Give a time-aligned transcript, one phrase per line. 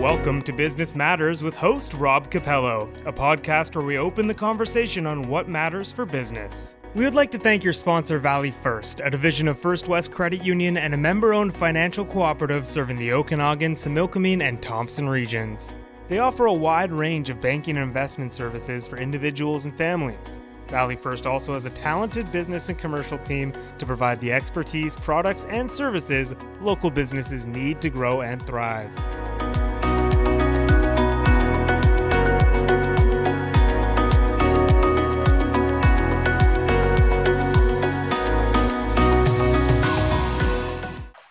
[0.00, 5.06] Welcome to Business Matters with host Rob Capello, a podcast where we open the conversation
[5.06, 6.74] on what matters for business.
[6.96, 10.44] We would like to thank your sponsor, Valley First, a division of First West Credit
[10.44, 15.76] Union and a member owned financial cooperative serving the Okanagan, Similkameen, and Thompson regions.
[16.08, 20.40] They offer a wide range of banking and investment services for individuals and families.
[20.68, 25.44] Valley First also has a talented business and commercial team to provide the expertise, products,
[25.46, 28.92] and services local businesses need to grow and thrive.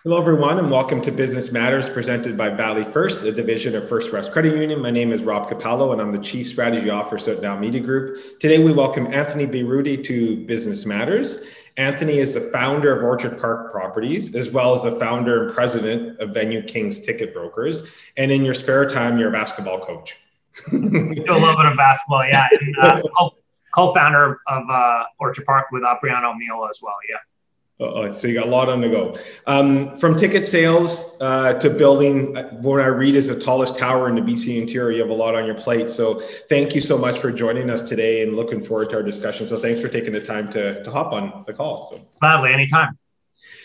[0.05, 4.11] Hello, everyone, and welcome to Business Matters presented by Valley First, a division of First
[4.11, 4.81] West Credit Union.
[4.81, 8.37] My name is Rob Capello, and I'm the Chief Strategy Officer at Now Media Group.
[8.41, 11.37] Today, we welcome Anthony Beyrouti to Business Matters.
[11.77, 16.19] Anthony is the founder of Orchard Park Properties, as well as the founder and president
[16.19, 17.83] of Venue Kings Ticket Brokers.
[18.17, 20.17] And in your spare time, you're a basketball coach.
[20.69, 22.49] Do a little bit of basketball, yeah.
[22.51, 23.29] And, uh,
[23.73, 27.19] co-founder of uh, Orchard Park with Apriano Miola as well, yeah.
[27.79, 29.17] Uh-oh, so you got a lot on the go.
[29.47, 34.07] Um, from ticket sales uh, to building, uh, what I read is the tallest tower
[34.09, 34.91] in the BC interior.
[34.91, 35.89] You have a lot on your plate.
[35.89, 39.47] So thank you so much for joining us today and looking forward to our discussion.
[39.47, 41.89] So thanks for taking the time to, to hop on the call.
[41.89, 42.97] So gladly, anytime.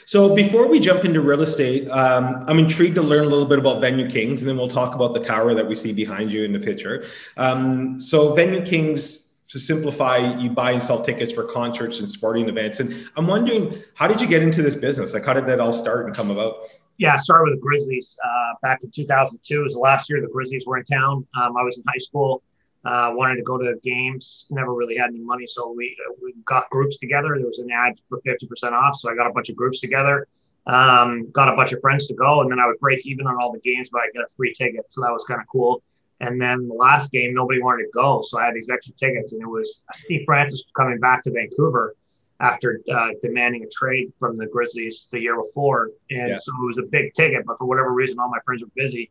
[0.06, 3.58] So before we jump into real estate, um, I'm intrigued to learn a little bit
[3.58, 6.44] about Venue Kings, and then we'll talk about the tower that we see behind you
[6.44, 7.04] in the picture.
[7.36, 12.48] Um, so Venue Kings to simplify, you buy and sell tickets for concerts and sporting
[12.48, 12.80] events.
[12.80, 15.14] And I'm wondering, how did you get into this business?
[15.14, 16.68] Like, how did that all start and come about?
[16.98, 19.60] Yeah, I started with the Grizzlies uh, back in 2002.
[19.60, 21.26] It was the last year the Grizzlies were in town.
[21.41, 22.42] Um, I was in high school,
[22.84, 25.46] uh, wanted to go to games, never really had any money.
[25.46, 27.36] So we, uh, we got groups together.
[27.36, 28.96] There was an ad for 50% off.
[28.96, 30.26] So I got a bunch of groups together,
[30.66, 32.42] um, got a bunch of friends to go.
[32.42, 34.52] And then I would break even on all the games, but I get a free
[34.52, 34.92] ticket.
[34.92, 35.82] So that was kind of cool.
[36.20, 38.22] And then the last game, nobody wanted to go.
[38.22, 41.94] So I had these extra tickets, and it was Steve Francis coming back to Vancouver
[42.41, 45.91] after uh, demanding a trade from the Grizzlies the year before.
[46.10, 46.38] And yeah.
[46.38, 49.10] so it was a big ticket, but for whatever reason, all my friends were busy.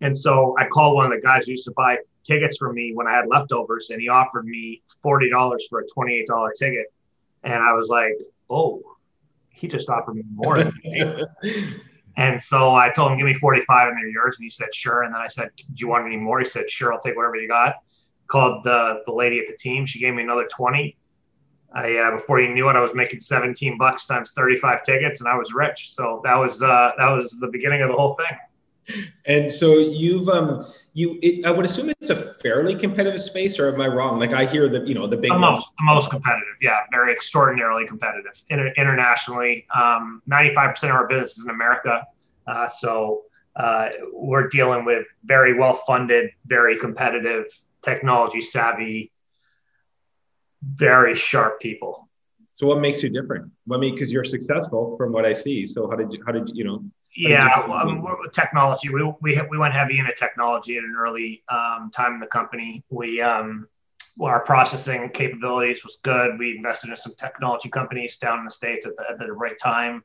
[0.00, 2.92] And so I called one of the guys who used to buy tickets for me
[2.94, 6.86] when I had leftovers, and he offered me $40 for a $28 ticket.
[7.42, 8.14] And I was like,
[8.48, 8.82] oh,
[9.50, 10.58] he just offered me more
[12.20, 14.36] And so I told him, give me 45 and they're yours.
[14.36, 15.04] And he said, sure.
[15.04, 16.38] And then I said, do you want any more?
[16.38, 17.76] He said, sure, I'll take whatever you got.
[18.26, 19.86] Called the, the lady at the team.
[19.86, 20.98] She gave me another 20.
[21.72, 25.30] I, uh, before you knew it, I was making 17 bucks times 35 tickets and
[25.30, 25.94] I was rich.
[25.94, 29.06] So that was, uh, that was the beginning of the whole thing.
[29.24, 33.72] And so you've, um, you it, i would assume it's a fairly competitive space or
[33.72, 34.18] am i wrong?
[34.18, 37.12] Like i hear that you know the big the most, the most competitive yeah very
[37.12, 39.66] extraordinarily competitive Inter- internationally.
[39.74, 42.06] Um, 95% of our business is in america
[42.46, 43.22] uh, so
[43.56, 47.44] uh, we're dealing with very well funded very competitive
[47.82, 49.12] technology savvy
[50.62, 52.08] very sharp people.
[52.56, 53.50] So what makes you different?
[53.72, 55.66] I mean because you're successful from what i see.
[55.66, 56.84] So how did you how did you, you know
[57.16, 58.88] yeah, um, technology.
[58.88, 62.84] We, we we went heavy into technology at an early um, time in the company.
[62.88, 63.68] We um,
[64.16, 66.38] well, our processing capabilities was good.
[66.38, 69.58] We invested in some technology companies down in the states at the, at the right
[69.58, 70.04] time,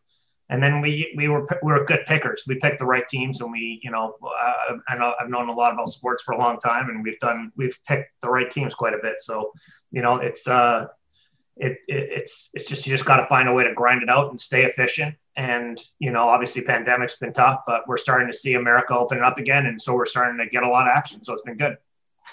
[0.49, 2.43] and then we we were we were good pickers.
[2.47, 5.53] We picked the right teams, and we you know uh, I know I've known a
[5.53, 8.73] lot about sports for a long time, and we've done we've picked the right teams
[8.73, 9.15] quite a bit.
[9.19, 9.51] So
[9.91, 10.87] you know it's uh
[11.55, 14.09] it, it it's it's just you just got to find a way to grind it
[14.09, 18.37] out and stay efficient and you know obviously pandemic's been tough but we're starting to
[18.37, 21.23] see america open up again and so we're starting to get a lot of action.
[21.23, 21.77] So it's been good.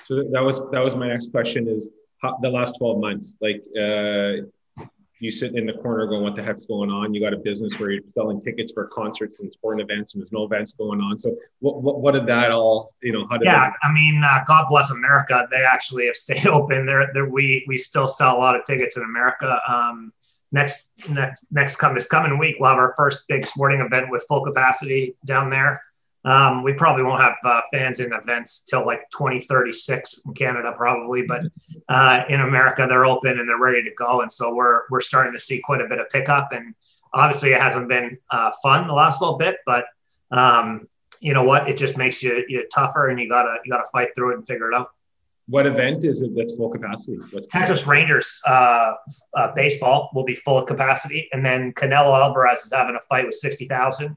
[0.04, 3.62] So that was that was my next question is how, the last 12 months like
[3.78, 4.46] uh,
[5.18, 7.14] you sit in the corner going what the heck's going on?
[7.14, 10.32] You got a business where you're selling tickets for concerts and sporting events and there's
[10.32, 11.16] no events going on.
[11.16, 14.22] So what, what, what did that all you know how did yeah that- i mean
[14.24, 15.46] uh, god bless america.
[15.50, 16.86] They actually have stayed open.
[16.86, 19.60] There there we we still sell a lot of tickets in america.
[19.68, 20.12] Um,
[20.52, 24.24] next next next come this coming week we'll have our first big sporting event with
[24.28, 25.82] full capacity down there.
[26.24, 31.22] Um, we probably won't have uh, fans in events till like 2036 in canada probably
[31.22, 31.42] but
[31.88, 34.21] uh, in america they're open and they're ready to go.
[34.21, 36.53] And so we're we're starting to see quite a bit of pickup.
[36.53, 36.74] And
[37.12, 39.86] obviously it hasn't been uh, fun the last little bit but
[40.30, 40.88] um,
[41.21, 41.68] you know what?
[41.68, 44.47] It just makes you you tougher and you gotta you gotta fight through it and
[44.47, 44.91] figure it out
[45.53, 47.19] what event is it that's full capacity?
[47.31, 48.95] What's Texas Rangers uh,
[49.37, 53.27] uh, baseball will be full of capacity, and then Canelo Alvarez is having a fight
[53.27, 54.16] with sixty thousand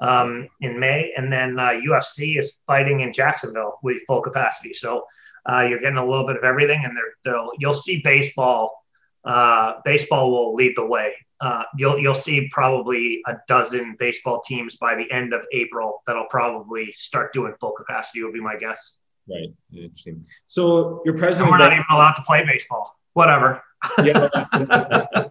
[0.00, 4.74] um, in May, and then uh, UFC is fighting in Jacksonville with full capacity.
[4.74, 5.06] So
[5.48, 8.84] uh, you're getting a little bit of everything, and they'll you'll see baseball.
[9.24, 14.76] Uh, baseball will lead the way uh, you'll you'll see probably a dozen baseball teams
[14.76, 18.22] by the end of April that'll probably start doing full capacity.
[18.22, 18.94] Would be my guess.
[19.28, 19.52] Right.
[19.72, 20.24] Interesting.
[20.48, 21.48] So your president.
[21.48, 22.98] And we're not even allowed to play baseball.
[23.14, 23.62] Whatever.
[24.02, 24.28] yeah.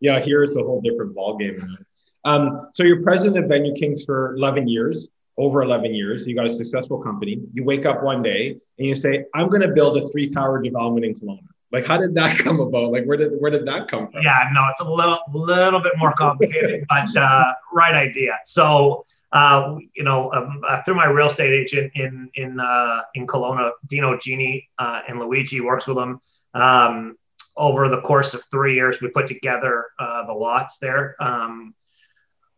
[0.00, 0.20] yeah.
[0.20, 1.78] Here it's a whole different ball game.
[2.24, 6.26] Um, so you're president of Venue Kings for 11 years, over 11 years.
[6.26, 7.40] You got a successful company.
[7.52, 10.60] You wake up one day and you say, "I'm going to build a three tower
[10.62, 12.92] development in Kelowna." Like, how did that come about?
[12.92, 14.22] Like, where did where did that come from?
[14.22, 18.38] Yeah, no, it's a little little bit more complicated, but uh, right idea.
[18.44, 23.70] So, uh, you know, um, through my real estate agent in in uh, in Kelowna,
[23.86, 26.20] Dino Genie uh, and Luigi works with them.
[26.54, 27.16] Um,
[27.56, 31.16] over the course of three years, we put together uh, the lots there.
[31.20, 31.74] Um,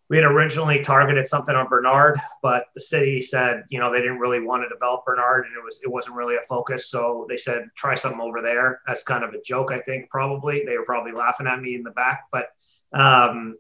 [0.08, 4.19] we had originally targeted something on Bernard, but the city said, you know, they didn't
[4.19, 6.90] really want to develop Bernard, and it was it wasn't really a focus.
[6.90, 8.80] So they said, try something over there.
[8.88, 11.82] As kind of a joke, I think probably they were probably laughing at me in
[11.82, 12.48] the back, but
[12.92, 13.56] um,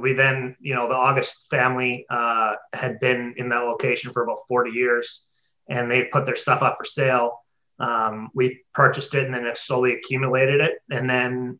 [0.00, 4.38] we then, you know, the August family uh, had been in that location for about
[4.48, 5.22] 40 years,
[5.68, 7.40] and they put their stuff up for sale.
[7.78, 11.58] Um, we purchased it and then slowly accumulated it, and then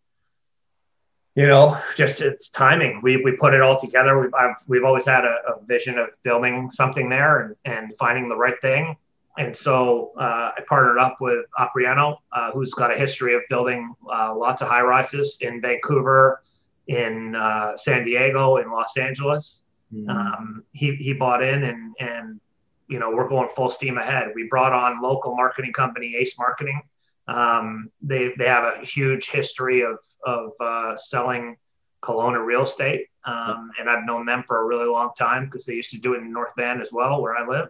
[1.34, 3.00] you know, just it's timing.
[3.02, 4.20] We, we put it all together.
[4.20, 8.28] We've, I've, we've always had a, a vision of building something there and, and finding
[8.28, 8.96] the right thing.
[9.36, 13.92] And so uh, I partnered up with Apriano, uh, who's got a history of building
[14.08, 16.40] uh, lots of high rises in Vancouver,
[16.86, 19.62] in uh, San Diego, in Los Angeles.
[19.92, 20.10] Mm-hmm.
[20.10, 22.40] Um, he, he bought in and, and,
[22.88, 24.28] you know, we're going full steam ahead.
[24.34, 26.82] We brought on local marketing company, Ace Marketing.
[27.28, 31.56] Um, they, they have a huge history of, of uh, selling
[32.02, 33.06] Kelowna real estate.
[33.24, 36.12] Um, and I've known them for a really long time because they used to do
[36.12, 37.68] it in North Van as well, where I live.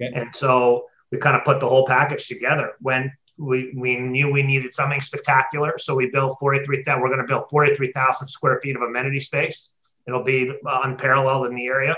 [0.00, 0.10] Okay.
[0.14, 4.42] And so we kind of put the whole package together when we, we knew we
[4.42, 5.78] needed something spectacular.
[5.78, 9.70] So we built 43,000, we're going to build 43,000 square feet of amenity space.
[10.06, 11.96] It'll be unparalleled in the area.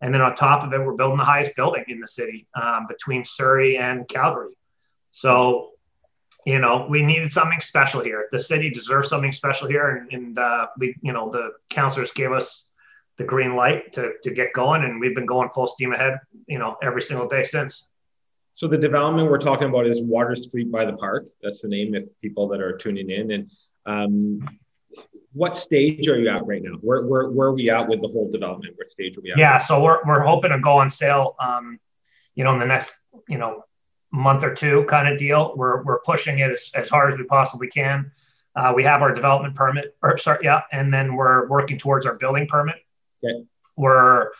[0.00, 2.86] And then on top of it, we're building the highest building in the city um,
[2.88, 4.56] between Surrey and Calgary.
[5.10, 5.72] So
[6.48, 8.28] you know, we needed something special here.
[8.32, 12.32] The city deserves something special here, and, and uh, we, you know, the councilors gave
[12.32, 12.68] us
[13.18, 16.58] the green light to to get going, and we've been going full steam ahead, you
[16.58, 17.86] know, every single day since.
[18.58, 21.28] So the development we're talking about is Water Street by the Park.
[21.40, 23.30] That's the name if people that are tuning in.
[23.30, 23.50] And
[23.86, 24.58] um,
[25.32, 26.72] what stage are you at right now?
[26.80, 28.74] Where, where, where are we at with the whole development?
[28.76, 29.38] What stage are we at?
[29.38, 31.78] Yeah, so we're, we're hoping to go on sale, um,
[32.34, 32.94] you know, in the next,
[33.28, 33.62] you know,
[34.10, 35.52] month or two kind of deal.
[35.54, 38.10] We're, we're pushing it as, as hard as we possibly can.
[38.56, 42.14] Uh, we have our development permit, or sorry, yeah, and then we're working towards our
[42.14, 42.74] building permit.
[43.24, 43.44] Okay.
[43.76, 44.32] We're,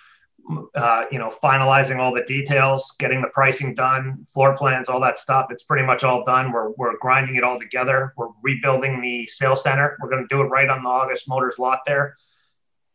[0.75, 5.19] uh, you know, finalizing all the details, getting the pricing done, floor plans, all that
[5.19, 5.49] stuff.
[5.51, 6.53] It's pretty much all done.
[6.53, 8.15] We're, we're grinding it all together.
[8.17, 9.97] We're rebuilding the sales center.
[10.01, 12.17] We're going to do it right on the August Motors lot there,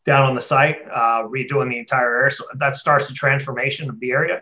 [0.06, 2.32] down on the site, uh, redoing the entire area.
[2.32, 4.42] So that starts the transformation of the area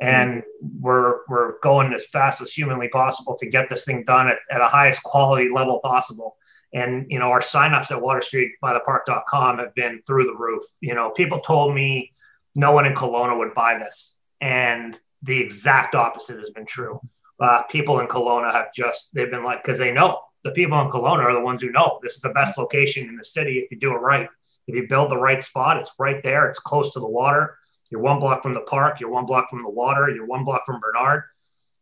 [0.00, 0.42] and
[0.80, 4.60] we're we're going as fast as humanly possible to get this thing done at, at
[4.60, 6.36] a highest quality level possible
[6.72, 10.34] and you know our signups at water street by the park.com have been through the
[10.34, 12.10] roof you know people told me
[12.54, 17.00] no one in Kelowna would buy this and the exact opposite has been true
[17.40, 20.88] uh, people in Kelowna have just they've been like because they know the people in
[20.88, 23.70] Kelowna are the ones who know this is the best location in the city if
[23.70, 24.28] you do it right
[24.66, 27.58] if you build the right spot it's right there it's close to the water
[27.94, 28.98] you're one block from the park.
[28.98, 30.08] You're one block from the water.
[30.08, 31.22] You're one block from Bernard.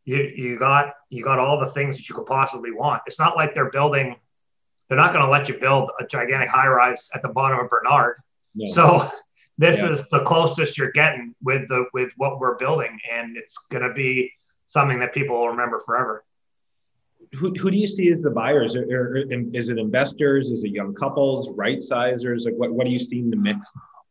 [0.04, 3.00] You you got you got all the things that you could possibly want.
[3.06, 4.16] It's not like they're building.
[4.88, 7.70] They're not going to let you build a gigantic high rise at the bottom of
[7.70, 8.16] Bernard.
[8.74, 9.08] So
[9.58, 9.92] this yeah.
[9.92, 13.92] is the closest you're getting with the with what we're building, and it's going to
[13.92, 14.32] be
[14.66, 16.24] something that people will remember forever.
[17.34, 18.74] Who, who do you see as the buyers?
[18.74, 19.16] Or, or,
[19.54, 20.50] is it investors?
[20.50, 22.44] Is it young couples, right sizers?
[22.44, 23.60] Like what, what do you see in the mix?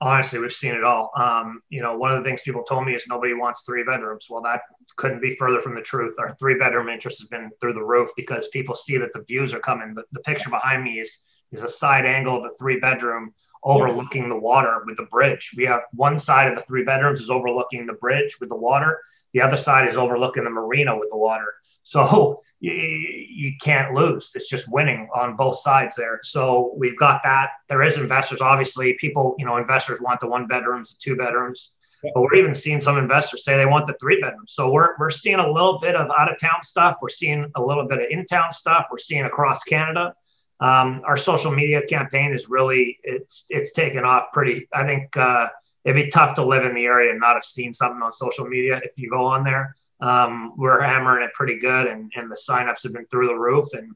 [0.01, 1.12] honestly, we've seen it all.
[1.15, 4.25] Um, you know, one of the things people told me is nobody wants three bedrooms.
[4.29, 4.62] Well, that
[4.95, 6.15] couldn't be further from the truth.
[6.19, 9.53] Our three bedroom interest has been through the roof because people see that the views
[9.53, 9.93] are coming.
[9.93, 11.19] The, the picture behind me is
[11.51, 13.33] is a side angle of the three bedroom
[13.63, 15.51] overlooking the water with the bridge.
[15.56, 19.00] We have one side of the three bedrooms is overlooking the bridge with the water.
[19.34, 21.53] The other side is overlooking the marina with the water.
[21.84, 24.32] So you, you can't lose.
[24.36, 26.20] It's just winning on both sides there.
[26.24, 27.51] So we've got that.
[27.70, 28.94] There is investors, obviously.
[28.94, 31.72] People, you know, investors want the one bedrooms, the two bedrooms.
[32.03, 34.53] But we're even seeing some investors say they want the three bedrooms.
[34.53, 36.98] So we're, we're seeing a little bit of out of town stuff.
[37.00, 38.88] We're seeing a little bit of in town stuff.
[38.89, 40.15] We're seeing across Canada.
[40.62, 44.68] Um, our social media campaign is really it's it's taken off pretty.
[44.74, 45.50] I think uh,
[45.84, 48.48] it'd be tough to live in the area and not have seen something on social
[48.48, 52.36] media if you go on there um, we're hammering it pretty good, and, and the
[52.36, 53.70] signups have been through the roof.
[53.74, 53.96] And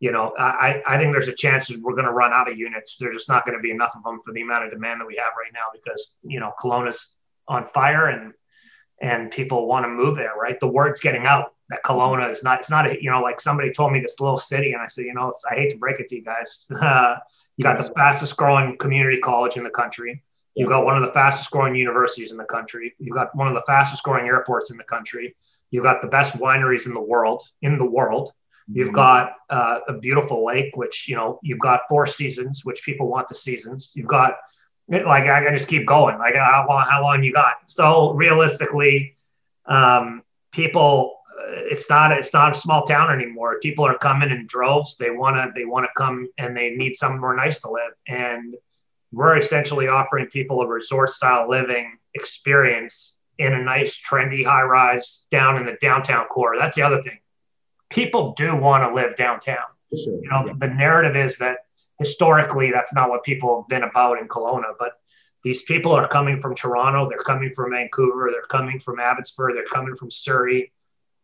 [0.00, 2.96] you know, I, I think there's a chance we're going to run out of units.
[3.00, 5.06] There's just not going to be enough of them for the amount of demand that
[5.06, 7.14] we have right now because, you know, Kelowna's
[7.48, 8.32] on fire and,
[9.00, 10.60] and people want to move there, right?
[10.60, 13.72] The word's getting out that Kelowna is not, it's not, a, you know, like somebody
[13.72, 16.08] told me this little city and I said, you know, I hate to break it
[16.08, 16.66] to you guys.
[16.70, 17.16] Uh,
[17.56, 20.22] you got the fastest growing community college in the country.
[20.54, 22.94] You've got one of the fastest growing universities in the country.
[22.98, 25.36] You've got one of the fastest growing airports in the country.
[25.70, 28.32] You've got the best wineries in the world, in the world
[28.70, 28.96] You've mm-hmm.
[28.96, 33.28] got uh, a beautiful lake, which you know you've got four seasons, which people want
[33.28, 33.92] the seasons.
[33.94, 34.36] You've got
[34.88, 36.18] like I can just keep going.
[36.18, 36.86] Like how long?
[36.88, 37.56] How long you got?
[37.66, 39.16] So realistically,
[39.64, 40.22] um,
[40.52, 41.17] people,
[41.50, 43.58] it's not it's not a small town anymore.
[43.60, 44.96] People are coming in droves.
[44.96, 48.54] They wanna they wanna come and they need somewhere nice to live, and
[49.12, 55.24] we're essentially offering people a resort style living experience in a nice trendy high rise
[55.30, 56.56] down in the downtown core.
[56.58, 57.18] That's the other thing
[57.90, 59.64] people do want to live downtown.
[59.94, 60.20] Sure.
[60.22, 60.52] You know, yeah.
[60.58, 61.58] the narrative is that
[61.98, 64.92] historically that's not what people have been about in Kelowna, but
[65.42, 69.64] these people are coming from Toronto, they're coming from Vancouver, they're coming from Abbotsford, they're
[69.64, 70.72] coming from Surrey,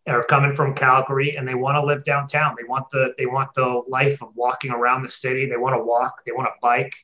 [0.06, 2.54] they're coming from Calgary, and they want to live downtown.
[2.58, 5.46] They want the they want the life of walking around the city.
[5.46, 6.94] They want to walk, they want to bike,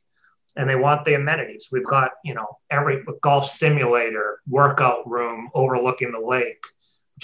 [0.56, 1.68] and they want the amenities.
[1.72, 6.64] We've got you know every golf simulator, workout room overlooking the lake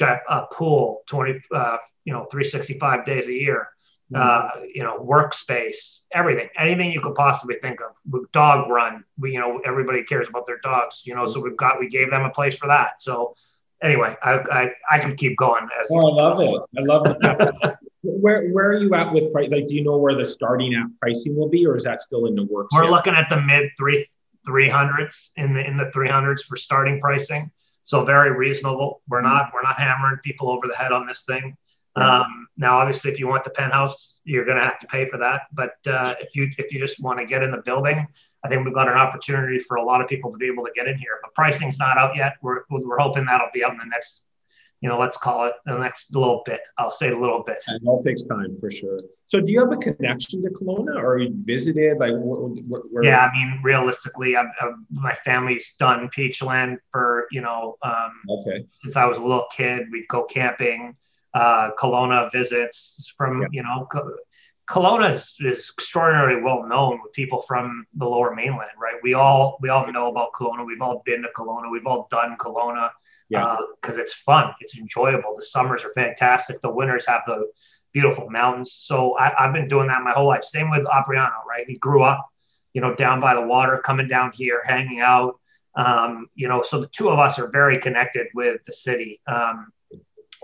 [0.03, 3.69] a pool 20 uh, you know 365 days a year
[4.13, 4.17] mm-hmm.
[4.17, 9.41] uh, you know workspace everything anything you could possibly think of dog run we you
[9.41, 12.31] know everybody cares about their dogs you know so we've got we gave them a
[12.31, 13.35] place for that so
[13.83, 17.77] anyway i i, I could keep going as oh, i love it i love it
[18.03, 20.87] where where are you at with price like do you know where the starting at
[21.01, 22.91] pricing will be or is that still in the works we're yet?
[22.91, 24.07] looking at the mid three
[24.47, 27.51] 300s in the in the 300s for starting pricing
[27.87, 29.01] so very reasonable.
[29.09, 31.57] We're not we're not hammering people over the head on this thing.
[31.95, 35.19] Um, now, obviously, if you want the penthouse, you're going to have to pay for
[35.19, 35.43] that.
[35.53, 38.07] But uh, if you if you just want to get in the building,
[38.47, 40.73] I think we've got an opportunity for a lot of people to be able to
[40.75, 41.19] get in here.
[41.23, 42.35] But pricing's not out yet.
[42.43, 44.27] We're we're hoping that'll be out in the next
[44.81, 46.61] you know, let's call it the next little bit.
[46.77, 47.63] I'll say a little bit.
[47.67, 48.99] And all takes time for sure.
[49.27, 51.99] So, do you have a connection to Kelowna, or you visited?
[51.99, 57.41] Like, where, where, yeah, I mean, realistically, I've, I've, my family's done Peachland for you
[57.41, 59.87] know, um, okay, since I was a little kid.
[59.91, 60.95] We'd go camping.
[61.35, 63.49] Uh, Kelowna visits from yeah.
[63.51, 63.89] you know,
[64.69, 68.97] Kelowna is, is extraordinarily well known with people from the Lower Mainland, right?
[69.03, 70.67] We all we all know about Kelowna.
[70.67, 71.71] We've all been to Kelowna.
[71.71, 72.91] We've all done Kelowna
[73.29, 73.57] yeah.
[73.81, 74.53] because uh, it's fun.
[74.61, 75.37] It's enjoyable.
[75.37, 76.61] The summers are fantastic.
[76.61, 77.49] The winters have the
[77.93, 78.77] beautiful mountains.
[78.79, 80.45] So I, have been doing that my whole life.
[80.45, 81.65] Same with Apriano, right?
[81.67, 82.29] He grew up,
[82.75, 85.41] you know, down by the water, coming down here, hanging out.
[85.75, 89.21] Um, you know, so the two of us are very connected with the city.
[89.27, 89.73] Um,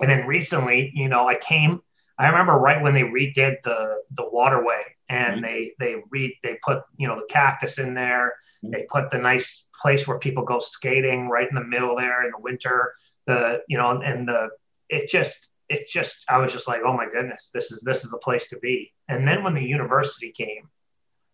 [0.01, 1.83] and then recently, you know, I came.
[2.23, 5.45] I remember right when they redid the the waterway, and mm-hmm.
[5.45, 8.35] they they re they put you know the cactus in there.
[8.65, 8.71] Mm-hmm.
[8.71, 12.31] They put the nice place where people go skating right in the middle there in
[12.31, 12.95] the winter.
[13.27, 14.51] The you know, and the
[14.89, 18.13] it just it just I was just like, oh my goodness, this is this is
[18.13, 18.93] the place to be.
[19.09, 20.69] And then when the university came,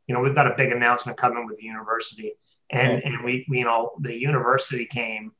[0.06, 2.32] you know, we've got a big announcement coming with the university,
[2.70, 5.32] and and we you know the university came.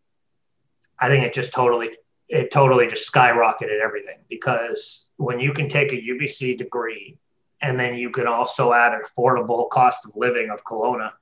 [0.98, 1.96] I think it just totally
[2.28, 7.16] it totally just skyrocketed everything because when you can take a UBC degree
[7.60, 11.12] and then you can also add an affordable cost of living of Kelowna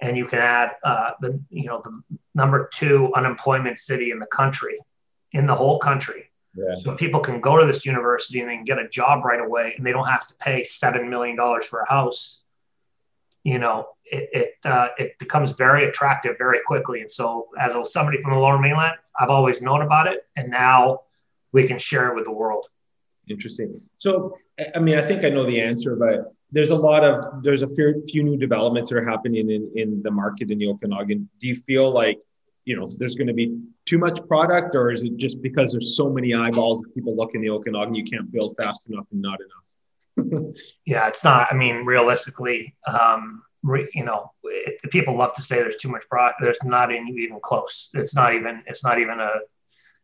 [0.00, 4.26] and you can add uh, the you know the number two unemployment city in the
[4.26, 4.78] country,
[5.32, 6.30] in the whole country.
[6.54, 6.74] Yeah.
[6.76, 9.74] So people can go to this university and they can get a job right away,
[9.76, 12.42] and they don't have to pay seven million dollars for a house.
[13.42, 17.00] You know, it it, uh, it becomes very attractive very quickly.
[17.00, 20.50] And so, as a, somebody from the Lower Mainland, I've always known about it, and
[20.50, 21.02] now
[21.52, 22.66] we can share it with the world.
[23.28, 23.80] Interesting.
[23.98, 24.36] So,
[24.74, 27.68] I mean, I think I know the answer, but there's a lot of there's a
[27.68, 31.28] few new developments that are happening in in the market in the Okanagan.
[31.40, 32.18] Do you feel like
[32.64, 35.96] you know there's going to be too much product, or is it just because there's
[35.96, 39.20] so many eyeballs that people look in the Okanagan you can't build fast enough and
[39.20, 39.66] not enough?
[40.86, 41.48] yeah, it's not.
[41.50, 43.42] I mean, realistically, um,
[43.92, 46.38] you know, it, people love to say there's too much product.
[46.40, 47.90] There's not even close.
[47.94, 48.62] It's not even.
[48.66, 49.30] It's not even a.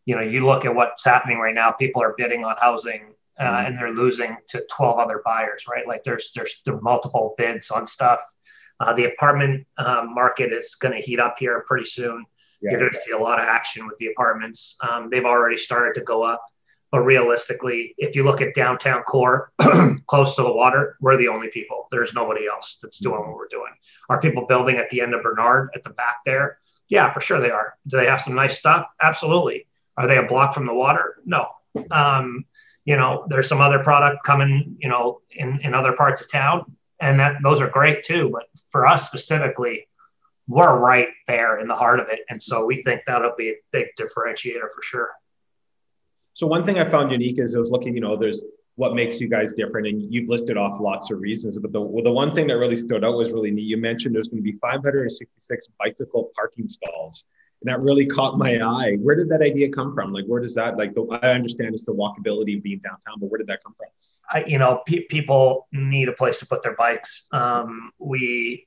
[0.04, 1.70] You know, you look at what's happening right now.
[1.70, 3.66] People are bidding on housing uh, mm-hmm.
[3.66, 5.86] and they're losing to 12 other buyers, right?
[5.86, 8.20] Like there's there's there multiple bids on stuff.
[8.80, 12.24] Uh, the apartment uh, market is going to heat up here pretty soon.
[12.60, 12.72] Yeah.
[12.72, 14.76] You're going to see a lot of action with the apartments.
[14.88, 16.42] Um, they've already started to go up,
[16.90, 19.52] but realistically, if you look at downtown core,
[20.06, 21.88] close to the water, we're the only people.
[21.90, 23.72] There's nobody else that's doing what we're doing.
[24.08, 26.58] Are people building at the end of Bernard at the back there?
[26.88, 27.76] Yeah, for sure they are.
[27.86, 28.86] Do they have some nice stuff?
[29.00, 29.66] Absolutely.
[29.96, 31.16] Are they a block from the water?
[31.24, 31.46] No.
[31.90, 32.44] Um,
[32.84, 36.76] you know, there's some other product coming, you know, in, in other parts of town
[37.02, 38.30] and that those are great too.
[38.32, 39.88] But for us specifically,
[40.48, 42.20] we're right there in the heart of it.
[42.30, 45.10] And so we think that'll be a big differentiator for sure.
[46.34, 48.42] So one thing I found unique is I was looking, you know, there's
[48.76, 51.58] what makes you guys different, and you've listed off lots of reasons.
[51.58, 53.64] But the well, the one thing that really stood out was really neat.
[53.64, 57.26] You mentioned there's going to be 566 bicycle parking stalls,
[57.64, 58.96] that really caught my eye.
[59.00, 60.12] Where did that idea come from?
[60.12, 60.94] Like, where does that like?
[60.94, 63.88] The, I understand it's the walkability of being downtown, but where did that come from?
[64.30, 67.24] I, you know, pe- people need a place to put their bikes.
[67.32, 68.66] Um, we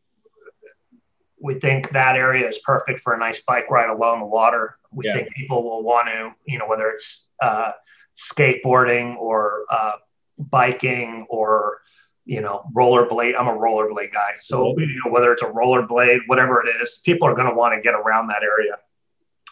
[1.39, 4.77] we think that area is perfect for a nice bike ride along the water.
[4.91, 5.13] We yeah.
[5.13, 7.71] think people will want to, you know, whether it's uh,
[8.17, 9.93] skateboarding or uh,
[10.39, 11.81] biking or
[12.25, 13.33] you know rollerblade.
[13.37, 17.27] I'm a rollerblade guy, so you know, whether it's a rollerblade, whatever it is, people
[17.27, 18.77] are going to want to get around that area.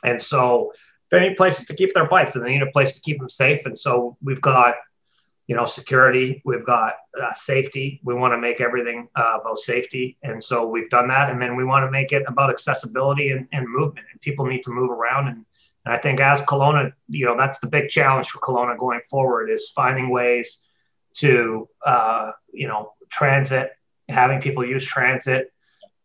[0.03, 0.73] And so
[1.11, 3.29] they need places to keep their bikes, and they need a place to keep them
[3.29, 3.65] safe.
[3.65, 4.75] And so we've got
[5.47, 8.01] you know security we've got uh, safety.
[8.03, 10.17] We want to make everything uh, about safety.
[10.23, 11.29] And so we've done that.
[11.29, 14.07] And then we want to make it about accessibility and, and movement.
[14.11, 15.27] And people need to move around.
[15.27, 15.45] And
[15.85, 19.49] and I think as Kelowna, you know, that's the big challenge for Kelowna going forward
[19.49, 20.59] is finding ways
[21.15, 23.71] to, uh, you know, transit,
[24.07, 25.51] having people use transit,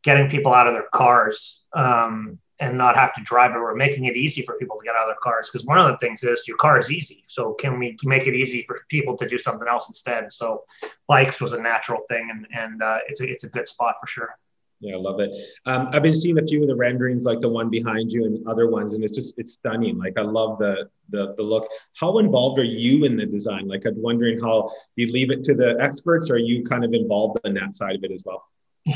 [0.03, 1.63] getting people out of their cars.
[1.73, 3.59] Um, and not have to drive it.
[3.59, 5.49] We're making it easy for people to get out of their cars.
[5.51, 7.25] Because one of the things is your car is easy.
[7.29, 10.33] So can we make it easy for people to do something else instead?
[10.33, 10.65] So
[11.07, 14.07] bikes was a natural thing and, and uh, it's, a, it's a good spot for
[14.07, 14.37] sure.
[14.81, 15.33] Yeah, I love it.
[15.67, 18.47] Um, I've been seeing a few of the renderings, like the one behind you and
[18.47, 19.99] other ones, and it's just it's stunning.
[19.99, 21.69] Like I love the the the look.
[21.97, 23.67] How involved are you in the design?
[23.67, 26.85] Like I'm wondering how do you leave it to the experts, or are you kind
[26.85, 28.45] of involved in that side of it as well?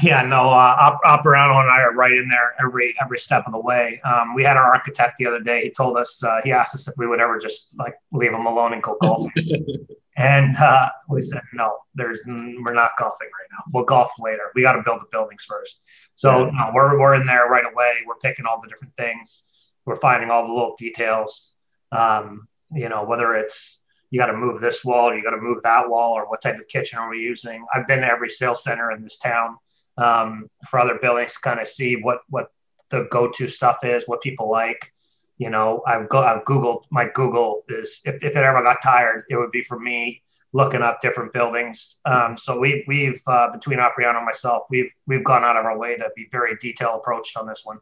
[0.01, 3.61] Yeah, no, uh, Apriano and I are right in there every every step of the
[3.61, 4.01] way.
[4.05, 5.65] Um, we had our architect the other day.
[5.65, 8.47] He told us uh, he asked us if we would ever just like leave him
[8.47, 9.33] alone and go golfing,
[10.17, 11.77] and uh, we said no.
[11.95, 13.65] There's we're not golfing right now.
[13.75, 14.51] We'll golf later.
[14.55, 15.83] We got to build the buildings first.
[16.15, 17.97] So no, we're we're in there right away.
[18.07, 19.43] We're picking all the different things.
[19.85, 21.53] We're finding all the little details.
[21.91, 25.63] Um, you know, whether it's you got to move this wall, you got to move
[25.65, 27.67] that wall, or what type of kitchen are we using?
[27.75, 29.59] I've been to every sales center in this town
[29.99, 32.49] um, for other buildings to kind of see what what
[32.91, 34.93] the go-to stuff is, what people like.
[35.39, 39.25] You know, I've go I've Googled my Google is if, if it ever got tired,
[39.29, 41.97] it would be for me looking up different buildings.
[42.05, 45.79] Um, so we we've uh, between Apriano and myself, we've we've gone out of our
[45.79, 47.79] way to be very detail approached on this one.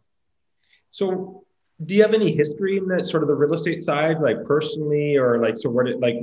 [0.91, 1.45] So
[1.85, 5.17] do you have any history in that sort of the real estate side, like personally,
[5.17, 6.17] or like so did like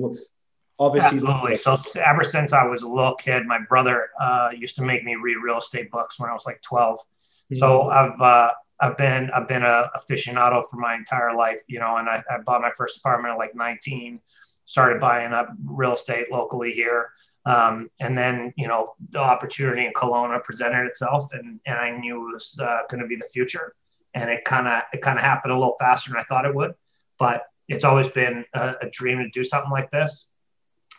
[0.79, 1.55] obviously absolutely.
[1.55, 5.15] so ever since i was a little kid my brother uh, used to make me
[5.15, 7.57] read real estate books when i was like 12 mm-hmm.
[7.57, 11.97] so i've uh, i've been i've been a aficionado for my entire life you know
[11.97, 14.21] and I, I, bought my first apartment at like 19
[14.67, 17.09] started buying up real estate locally here.
[17.45, 22.29] Um, and then you know the opportunity in Kelowna presented itself and, and i knew
[22.29, 23.73] it was uh, going to be the future.
[24.13, 26.53] And it kind of it kind of happened a little faster than i thought it
[26.53, 26.75] would.
[27.17, 30.27] But it's always been a, a dream to do something like this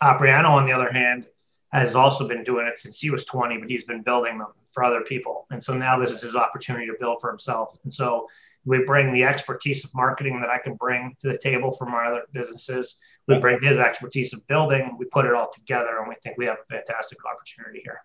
[0.00, 1.26] Uh, Apriano, on the other hand,
[1.72, 4.84] has also been doing it since he was 20, but he's been building them for
[4.84, 5.46] other people.
[5.50, 7.76] And so now this is his opportunity to build for himself.
[7.84, 8.26] And so
[8.64, 12.04] we bring the expertise of marketing that I can bring to the table from our
[12.04, 12.96] other businesses.
[13.26, 16.46] We bring his expertise of building, we put it all together, and we think we
[16.46, 18.02] have a fantastic opportunity here.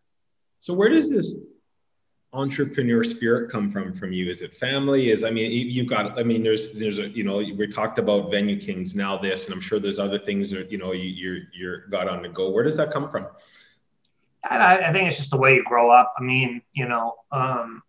[0.59, 1.37] So, where does this
[2.33, 4.29] entrepreneur spirit come from from you?
[4.29, 5.11] Is it family?
[5.11, 8.31] Is i mean you've got i mean there's there's a you know we talked about
[8.31, 11.39] venue kings now this and i'm sure there's other things that you know you, you're
[11.53, 12.49] you're got on the go.
[12.49, 13.27] Where does that come from?
[14.43, 16.13] I, I think it's just the way you grow up.
[16.17, 17.83] I mean you know um,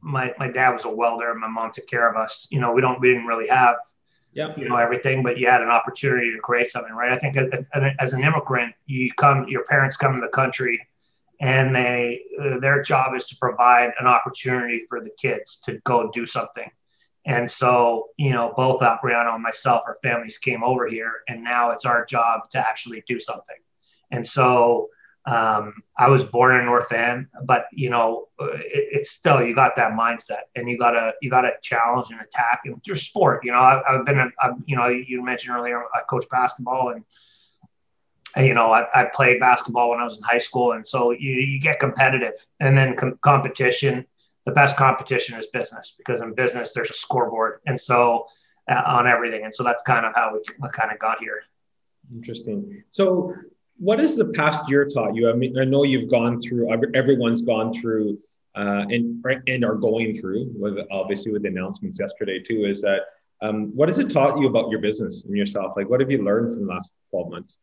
[0.00, 2.46] my my dad was a welder and my mom took care of us.
[2.50, 3.76] You know we don't we didn't really have
[4.34, 4.54] yeah.
[4.56, 7.12] you know everything but you had an opportunity to create something right?
[7.12, 7.64] I think as,
[7.98, 10.86] as an immigrant you come your parents come to the country
[11.44, 16.10] and they uh, their job is to provide an opportunity for the kids to go
[16.10, 16.70] do something.
[17.26, 21.70] And so, you know, both Apriano and myself, our families came over here, and now
[21.70, 23.56] it's our job to actually do something.
[24.10, 24.88] And so,
[25.26, 29.76] um, I was born in North End, but you know, it, it's still you got
[29.76, 32.60] that mindset, and you gotta you gotta challenge and attack.
[32.64, 34.32] And your sport, you know, I've, I've been,
[34.64, 37.04] you know, you mentioned earlier, I coach basketball, and
[38.36, 41.32] you know, I, I, played basketball when I was in high school, and so you,
[41.32, 44.06] you get competitive, and then com- competition.
[44.44, 48.26] The best competition is business because in business there's a scoreboard, and so
[48.68, 51.42] uh, on everything, and so that's kind of how we, we kind of got here.
[52.12, 52.82] Interesting.
[52.90, 53.34] So,
[53.78, 55.30] what has the past year taught you?
[55.30, 56.70] I mean, I know you've gone through.
[56.94, 58.18] Everyone's gone through,
[58.54, 60.50] uh, and and are going through.
[60.54, 63.02] With obviously with the announcements yesterday too, is that
[63.40, 65.72] um, what has it taught you about your business and yourself?
[65.76, 67.58] Like, what have you learned from the last twelve months?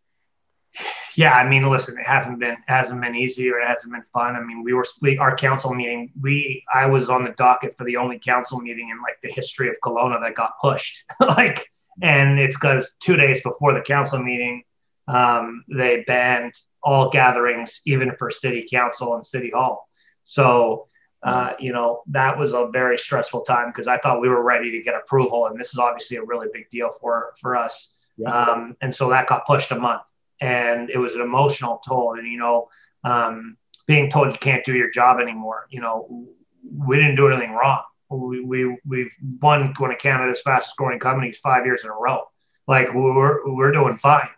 [1.16, 4.36] Yeah, I mean, listen, it hasn't been hasn't been easy or it hasn't been fun.
[4.36, 6.12] I mean, we were we, our council meeting.
[6.22, 9.70] We I was on the docket for the only council meeting in like the history
[9.70, 11.04] of Kelowna that got pushed.
[11.20, 11.70] like,
[12.02, 14.64] and it's because two days before the council meeting,
[15.08, 19.90] um, they banned all gatherings, even for city council and city hall.
[20.26, 20.88] So.
[21.24, 24.72] Uh, you know that was a very stressful time because I thought we were ready
[24.72, 27.92] to get approval, and this is obviously a really big deal for for us.
[28.18, 28.30] Yeah.
[28.30, 30.02] Um, and so that got pushed a month
[30.42, 32.16] and it was an emotional toll.
[32.18, 32.68] And you know,
[33.04, 35.68] um, being told you can't do your job anymore.
[35.70, 36.28] You know,
[36.76, 37.84] we didn't do anything wrong.
[38.10, 42.24] We, we we've won one of Canada's fastest growing companies five years in a row.
[42.68, 44.30] Like we're we're doing fine,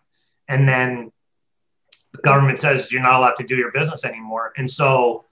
[0.48, 1.10] and then
[2.12, 5.24] the government says you're not allowed to do your business anymore, and so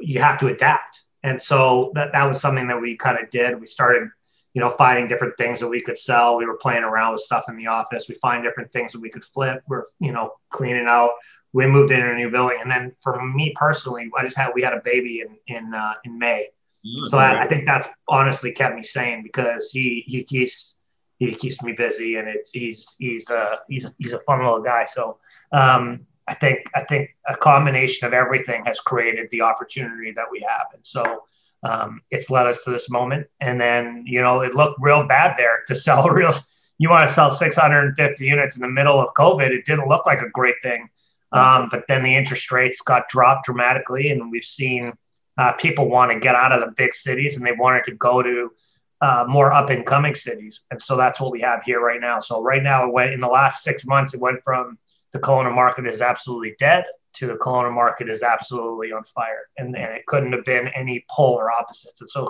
[0.00, 1.02] you have to adapt.
[1.22, 3.58] And so that that was something that we kind of did.
[3.58, 4.10] We started
[4.54, 6.36] you know, finding different things that we could sell.
[6.36, 8.08] We were playing around with stuff in the office.
[8.08, 9.62] We find different things that we could flip.
[9.66, 11.10] We're, you know, cleaning out.
[11.52, 14.62] We moved into a new building, and then for me personally, I just had we
[14.62, 16.48] had a baby in in uh, in May,
[16.84, 17.10] mm-hmm.
[17.10, 20.78] so I, I, think that's honestly kept me sane because he he keeps
[21.20, 24.84] he keeps me busy, and it's he's he's uh he's he's a fun little guy.
[24.84, 25.18] So
[25.52, 30.40] um, I think I think a combination of everything has created the opportunity that we
[30.40, 31.22] have, and so
[31.64, 33.26] um, it's led us to this moment.
[33.40, 36.34] And then, you know, it looked real bad there to sell real.
[36.78, 39.50] You want to sell 650 units in the middle of COVID.
[39.50, 40.88] It didn't look like a great thing.
[41.32, 44.92] Um, but then the interest rates got dropped dramatically, and we've seen
[45.36, 48.22] uh, people want to get out of the big cities and they wanted to go
[48.22, 48.52] to
[49.00, 50.60] uh, more up and coming cities.
[50.70, 52.20] And so that's what we have here right now.
[52.20, 54.78] So right now, it went in the last six months, it went from
[55.12, 59.76] the Kelowna market is absolutely dead to the Kelowna market is absolutely on fire, and,
[59.76, 62.00] and it couldn't have been any polar opposites.
[62.00, 62.28] And so,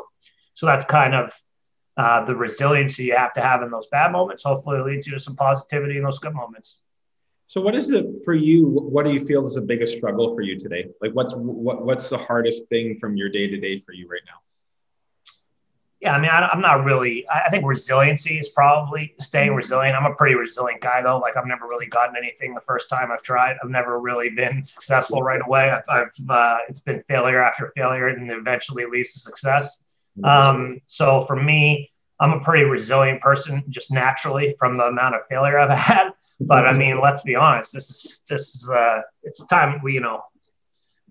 [0.55, 1.33] so that's kind of
[1.97, 4.42] uh, the resiliency you have to have in those bad moments.
[4.44, 6.81] Hopefully, it leads you to some positivity in those good moments.
[7.47, 8.66] So, what is it for you?
[8.66, 10.87] What do you feel is the biggest struggle for you today?
[11.01, 14.23] Like, what's what, what's the hardest thing from your day to day for you right
[14.27, 14.44] now?
[16.05, 17.27] Yeah, I mean, I, am not really.
[17.31, 19.57] I think resiliency is probably staying mm-hmm.
[19.57, 19.97] resilient.
[19.97, 21.17] I'm a pretty resilient guy, though.
[21.17, 23.57] Like, I've never really gotten anything the first time I've tried.
[23.62, 25.71] I've never really been successful right away.
[25.71, 29.81] I've, I've uh, it's been failure after failure, and eventually leads to success.
[30.19, 30.27] Mm-hmm.
[30.27, 31.90] Um, so for me,
[32.21, 36.11] I'm a pretty resilient person, just naturally from the amount of failure I've had.
[36.38, 36.79] But I mm-hmm.
[36.81, 37.73] mean, let's be honest.
[37.73, 40.23] This is this is uh, it's time we you know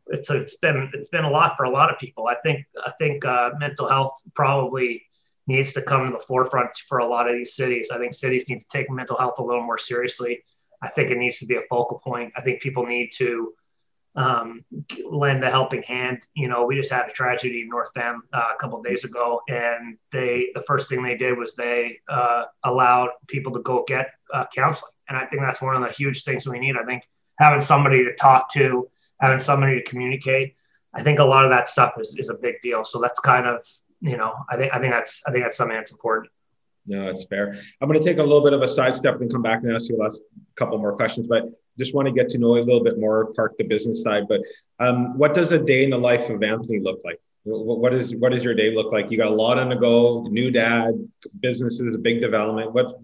[0.07, 2.27] it's it's been it's been a lot for a lot of people.
[2.27, 5.03] I think I think uh, mental health probably
[5.47, 7.89] needs to come to the forefront for a lot of these cities.
[7.91, 10.43] I think cities need to take mental health a little more seriously.
[10.81, 12.33] I think it needs to be a focal point.
[12.35, 13.53] I think people need to
[14.15, 14.63] um,
[15.09, 16.21] lend a helping hand.
[16.33, 19.41] You know, we just had a tragedy in North Van uh, a couple days ago,
[19.47, 24.11] and they the first thing they did was they uh, allowed people to go get
[24.33, 26.77] uh, counseling, and I think that's one of the huge things we need.
[26.77, 27.07] I think
[27.39, 28.87] having somebody to talk to
[29.19, 30.55] having somebody to communicate.
[30.93, 32.83] I think a lot of that stuff is, is a big deal.
[32.83, 33.65] So that's kind of,
[33.99, 36.31] you know, I think I think that's I think that's something that's important.
[36.85, 37.57] No, it's fair.
[37.81, 39.89] I'm going to take a little bit of a sidestep and come back and ask
[39.89, 40.21] you a last
[40.55, 41.43] couple more questions, but
[41.79, 44.23] just want to get to know a little bit more, park the business side.
[44.27, 44.41] But
[44.79, 47.19] um, what does a day in the life of Anthony look like?
[47.45, 49.11] What is what does your day look like?
[49.11, 50.93] You got a lot on the go, new dad,
[51.41, 52.71] business is a big development.
[52.73, 52.99] What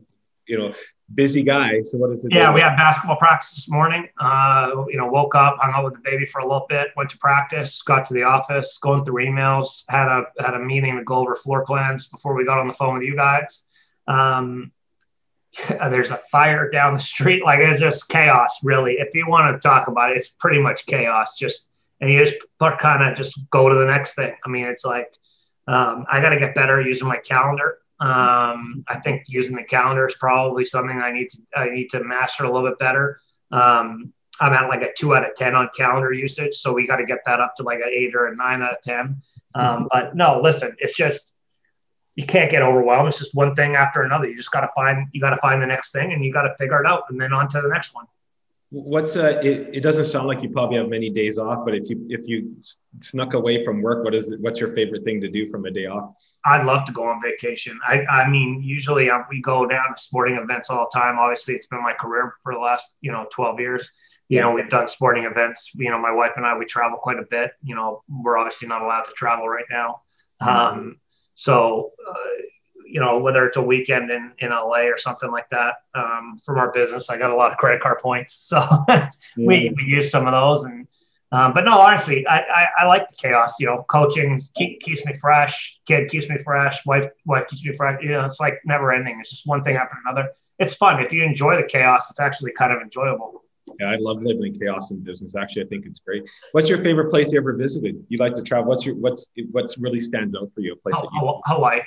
[0.50, 0.74] you know,
[1.14, 1.82] busy guy.
[1.84, 2.34] So what is it?
[2.34, 2.54] yeah?
[2.54, 4.10] We had basketball practice this morning.
[4.20, 7.12] Uh, you know, woke up, hung out with the baby for a little bit, went
[7.12, 11.04] to practice, got to the office, going through emails, had a had a meeting to
[11.04, 13.62] go over floor plans before we got on the phone with you guys.
[14.08, 14.72] Um,
[15.70, 17.44] there's a fire down the street.
[17.44, 18.94] Like it's just chaos, really.
[18.94, 21.36] If you want to talk about it, it's pretty much chaos.
[21.38, 21.70] Just
[22.02, 22.44] and you just
[22.80, 24.36] kind of just go to the next thing.
[24.44, 25.14] I mean, it's like
[25.68, 27.78] um, I got to get better using my calendar.
[28.00, 32.04] Um, I think using the calendar is probably something I need to I need to
[32.04, 33.20] master a little bit better.
[33.52, 36.98] Um, I'm at like a two out of ten on calendar usage, so we got
[36.98, 39.22] to get that up to like an eight or a nine out of ten.
[39.54, 41.32] Um, but no, listen, it's just
[42.16, 43.10] you can't get overwhelmed.
[43.10, 44.30] It's just one thing after another.
[44.30, 46.44] You just got to find you got to find the next thing, and you got
[46.44, 48.06] to figure it out, and then on to the next one.
[48.72, 49.40] What's uh?
[49.44, 52.28] It, it doesn't sound like you probably have many days off, but if you if
[52.28, 52.56] you
[53.02, 55.72] snuck away from work, what is it, what's your favorite thing to do from a
[55.72, 56.14] day off?
[56.46, 57.80] I'd love to go on vacation.
[57.88, 61.18] I I mean, usually um, we go down to sporting events all the time.
[61.18, 63.90] Obviously, it's been my career for the last you know twelve years.
[64.28, 65.72] You know, we've done sporting events.
[65.74, 67.54] You know, my wife and I we travel quite a bit.
[67.64, 70.02] You know, we're obviously not allowed to travel right now.
[70.44, 70.80] Mm-hmm.
[70.80, 71.00] Um,
[71.34, 71.92] so.
[72.08, 72.14] Uh,
[72.92, 76.58] you know, whether it's a weekend in, in LA or something like that um, from
[76.58, 77.10] our business.
[77.10, 78.52] I got a lot of credit card points.
[78.60, 78.86] So
[79.38, 80.64] we, we use some of those.
[80.64, 80.88] And,
[81.32, 85.06] um, but no, honestly, I, I, I, like the chaos, you know, coaching keep, keeps
[85.06, 85.80] me fresh.
[85.86, 86.84] Kid keeps me fresh.
[86.86, 88.02] Wife, wife keeps me fresh.
[88.02, 89.20] You know, it's like never ending.
[89.20, 90.32] It's just one thing after another.
[90.58, 91.00] It's fun.
[91.00, 93.44] If you enjoy the chaos, it's actually kind of enjoyable.
[93.80, 95.36] Yeah, I love living in chaos in business.
[95.36, 96.24] Actually, I think it's great.
[96.54, 98.04] What's your favorite place you ever visited?
[98.10, 98.66] You like to travel?
[98.66, 100.74] What's your what's what's really stands out for you?
[100.74, 101.82] A place Oh, that you Hawaii.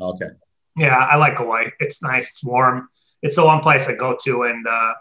[0.00, 0.28] Okay.
[0.76, 1.70] Yeah, I like Hawaii.
[1.80, 2.88] It's nice, it's warm.
[3.22, 4.94] It's the one place I go to, and uh,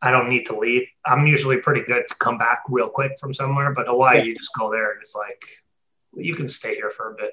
[0.00, 0.86] I don't need to leave.
[1.04, 4.24] I'm usually pretty good to come back real quick from somewhere, but Hawaii, Yeah.
[4.24, 5.42] you just go there, and it's like
[6.14, 7.32] you can stay here for a bit.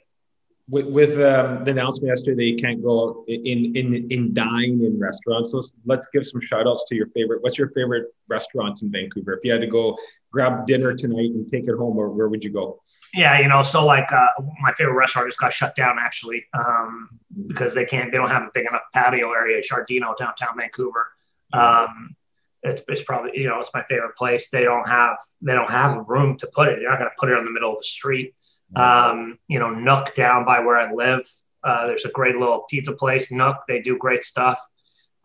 [0.69, 5.51] With, with um, the announcement yesterday you can't go in in in dine in restaurants,
[5.51, 7.43] so let's give some shout outs to your favorite.
[7.43, 9.33] What's your favorite restaurants in Vancouver?
[9.33, 9.97] If you had to go
[10.31, 12.81] grab dinner tonight and take it home, where, where would you go?
[13.13, 14.27] Yeah, you know, so like uh,
[14.61, 17.09] my favorite restaurant just got shut down actually um,
[17.47, 19.61] because they can't, they don't have a big enough patio area.
[19.61, 21.07] Giardino, downtown Vancouver.
[21.51, 22.15] Um,
[22.63, 24.49] it's, it's probably you know it's my favorite place.
[24.49, 26.79] They don't have they don't have a room to put it.
[26.81, 28.33] You're not going to put it on the middle of the street.
[28.75, 31.29] Um, you know, Nook down by where I live.
[31.63, 33.57] Uh, there's a great little pizza place, Nook.
[33.67, 34.59] They do great stuff.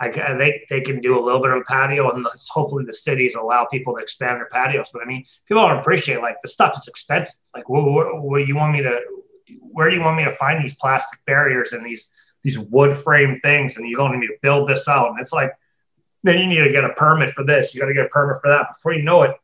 [0.01, 3.35] I, they they can do a little bit of a patio, and hopefully the cities
[3.35, 4.87] allow people to expand their patios.
[4.93, 7.35] But I mean, people don't appreciate like the stuff is expensive.
[7.55, 9.01] Like, where, where, where you want me to?
[9.61, 12.11] Where do you want me to find these plastic barriers and these
[12.45, 13.77] these wood frame things?
[13.77, 15.53] And you're going to need to build this out, and it's like
[16.23, 17.75] then you need to get a permit for this.
[17.75, 18.69] You got to get a permit for that.
[18.77, 19.37] Before you know it,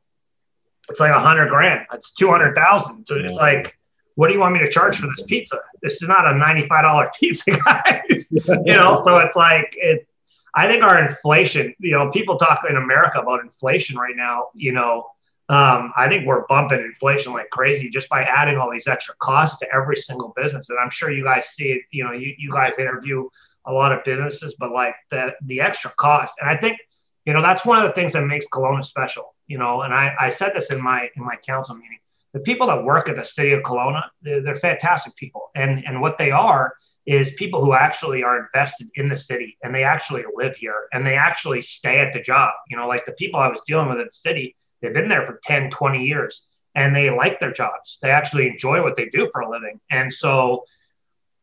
[0.89, 1.87] it's like a hundred grand.
[1.93, 3.07] It's two hundred thousand.
[3.09, 3.77] So it's like,
[4.17, 5.59] what do you want me to charge for this pizza?
[5.83, 8.29] This is not a ninety-five dollar pizza, guys.
[8.31, 10.07] you know, so it's like it.
[10.55, 11.75] I think our inflation.
[11.79, 14.49] You know, people talk in America about inflation right now.
[14.55, 15.07] You know,
[15.49, 19.59] um, I think we're bumping inflation like crazy just by adding all these extra costs
[19.59, 20.71] to every single business.
[20.71, 21.83] And I'm sure you guys see it.
[21.91, 23.29] You know, you you guys interview
[23.67, 26.35] a lot of businesses, but like the the extra cost.
[26.41, 26.79] And I think,
[27.27, 29.35] you know, that's one of the things that makes Kelowna special.
[29.47, 31.99] You know, and I, I said this in my in my council meeting.
[32.35, 36.01] The people that work at the city of Kelowna, they're, they're fantastic people, and and
[36.03, 36.75] what they are
[37.07, 41.07] is people who actually are invested in the city and they actually live here and
[41.07, 42.53] they actually stay at the job.
[42.69, 45.27] You know, like the people I was dealing with in the city, they've been there
[45.27, 47.99] for 10, 20 years and they like their jobs.
[48.01, 49.81] They actually enjoy what they do for a living.
[49.91, 50.65] And so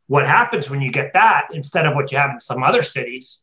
[0.08, 3.40] what happens when you get that instead of what you have in some other cities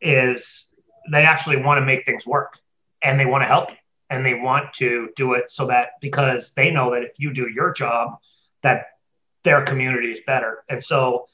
[0.00, 0.64] is
[1.12, 2.58] they actually want to make things work
[3.02, 3.76] and they want to help you
[4.10, 7.48] and they want to do it so that because they know that if you do
[7.48, 8.18] your job
[8.62, 8.86] that
[9.42, 10.64] their community is better.
[10.68, 11.26] And so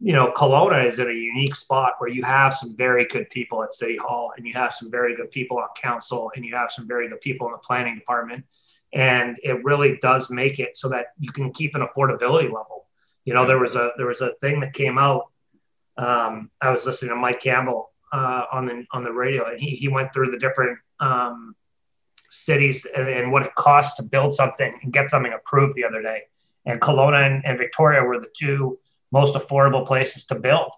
[0.00, 3.62] you know Kelowna is in a unique spot where you have some very good people
[3.62, 6.72] at city hall and you have some very good people on council and you have
[6.72, 8.44] some very good people in the planning department.
[8.92, 12.86] And it really does make it so that you can keep an affordability level.
[13.24, 15.30] You know there was a there was a thing that came out
[15.96, 19.70] um, i was listening to mike campbell uh, on the on the radio and he,
[19.70, 21.54] he went through the different um,
[22.34, 26.02] cities and, and what it costs to build something and get something approved the other
[26.02, 26.22] day
[26.66, 28.78] and Kelowna and, and victoria were the two
[29.12, 30.70] most affordable places to build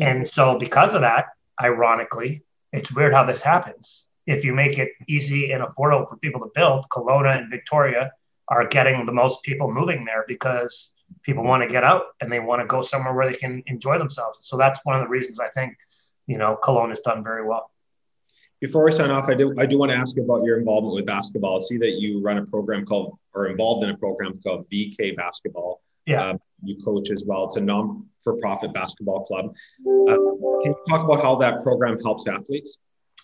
[0.00, 1.26] and so because of that
[1.62, 6.40] ironically it's weird how this happens if you make it easy and affordable for people
[6.40, 8.12] to build Kelowna and victoria
[8.48, 12.40] are getting the most people moving there because people want to get out and they
[12.40, 14.40] want to go somewhere where they can enjoy themselves.
[14.42, 15.76] So that's one of the reasons I think,
[16.26, 17.70] you know, Kelowna has done very well.
[18.60, 21.06] Before we sign off, I do I do want to ask about your involvement with
[21.06, 21.56] basketball.
[21.56, 25.16] I see that you run a program called or involved in a program called BK
[25.16, 25.80] Basketball.
[26.04, 26.26] Yeah.
[26.26, 27.46] Um, you coach as well.
[27.46, 29.54] It's a non-for-profit basketball club.
[29.80, 32.76] Uh, can you talk about how that program helps athletes?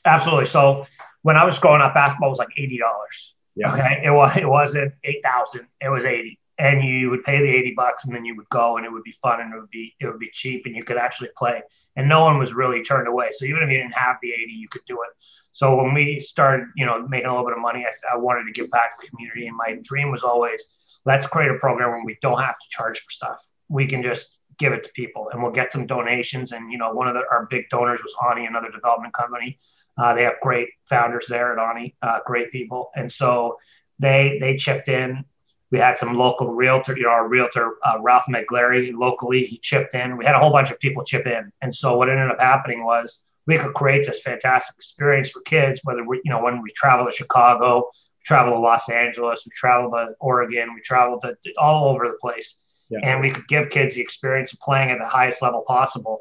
[0.07, 0.47] Absolutely.
[0.47, 0.87] So
[1.23, 3.35] when I was growing up, basketball was like eighty dollars.
[3.57, 3.73] Yeah.
[3.73, 4.03] Okay.
[4.05, 5.67] It was it wasn't eight thousand.
[5.83, 6.39] It was eighty.
[6.59, 9.03] And you would pay the eighty bucks, and then you would go, and it would
[9.03, 11.63] be fun, and it would be it would be cheap, and you could actually play.
[11.97, 13.29] And no one was really turned away.
[13.33, 15.09] So even if you didn't have the eighty, you could do it.
[15.53, 18.45] So when we started, you know, making a little bit of money, I, I wanted
[18.45, 20.63] to give back to the community, and my dream was always,
[21.07, 23.39] let's create a program where we don't have to charge for stuff.
[23.69, 26.53] We can just give it to people, and we'll get some donations.
[26.53, 29.59] And you know, one of the, our big donors was Ani, another development company.
[29.97, 33.57] Uh, they have great founders there at Ani, uh, great people, and so
[33.99, 35.25] they they chipped in.
[35.71, 39.95] We had some local realtor, you know, our realtor uh, Ralph McGlary locally, he chipped
[39.95, 40.17] in.
[40.17, 42.85] We had a whole bunch of people chip in, and so what ended up happening
[42.85, 45.81] was we could create this fantastic experience for kids.
[45.85, 47.91] Whether we, you know, when we travel to Chicago,
[48.25, 52.57] travel to Los Angeles, we travel to Oregon, we traveled to all over the place,
[52.89, 53.01] Yeah.
[53.03, 56.21] and we could give kids the experience of playing at the highest level possible.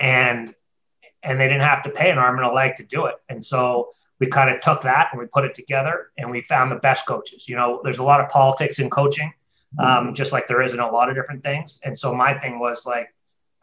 [0.00, 0.54] And
[1.22, 3.14] and they didn't have to pay an arm and a leg to do it.
[3.28, 6.70] And so we kind of took that and we put it together and we found
[6.70, 7.48] the best coaches.
[7.48, 9.32] You know, there's a lot of politics in coaching,
[9.80, 11.80] um, just like there is in a lot of different things.
[11.82, 13.08] And so my thing was like,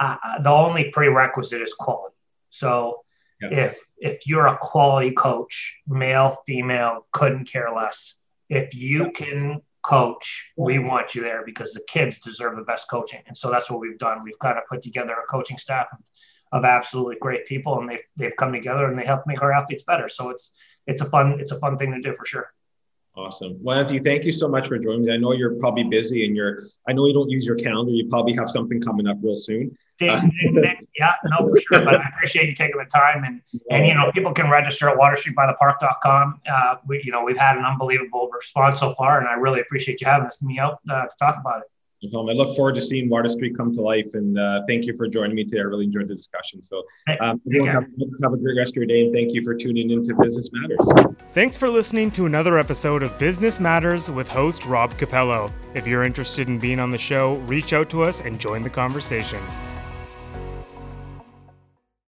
[0.01, 2.17] uh, the only prerequisite is quality.
[2.49, 3.05] So
[3.41, 3.51] Yeah.
[3.65, 3.73] if
[4.09, 5.55] if you're a quality coach,
[5.87, 8.15] male, female, couldn't care less.
[8.49, 13.21] If you can coach, we want you there because the kids deserve the best coaching.
[13.27, 14.17] And so that's what we've done.
[14.27, 15.87] We've kind of put together a coaching staff
[16.51, 19.83] of absolutely great people, and they've they've come together and they help make our athletes
[19.83, 20.09] better.
[20.09, 20.51] So it's
[20.87, 22.53] it's a fun it's a fun thing to do for sure.
[23.19, 23.57] Awesome.
[23.61, 25.13] Well, Anthony, thank you so much for joining me.
[25.13, 27.91] I know you're probably busy and you're, I know you don't use your calendar.
[27.91, 29.75] You probably have something coming up real soon.
[30.01, 30.21] Uh,
[30.97, 31.83] yeah, no, for sure.
[31.83, 34.97] But I appreciate you taking the time and, and, you know, people can register at
[34.97, 36.41] waterstreetbythepark.com.
[36.49, 39.99] Uh, we, you know, we've had an unbelievable response so far and I really appreciate
[39.99, 41.67] you having us, me out uh, to talk about it.
[42.01, 44.13] I look forward to seeing Water Street come to life.
[44.13, 45.59] And uh, thank you for joining me today.
[45.59, 46.63] I really enjoyed the discussion.
[46.63, 46.83] So,
[47.19, 47.85] um, everyone have,
[48.23, 49.01] have, a great rest of your day.
[49.01, 51.15] And thank you for tuning into Business Matters.
[51.33, 55.51] Thanks for listening to another episode of Business Matters with host Rob Capello.
[55.73, 58.69] If you're interested in being on the show, reach out to us and join the
[58.69, 59.39] conversation.